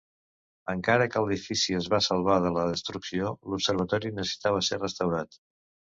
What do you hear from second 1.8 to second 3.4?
es va salvar de la destrucció,